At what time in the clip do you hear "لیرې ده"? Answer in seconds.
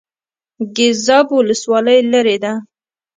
2.11-2.53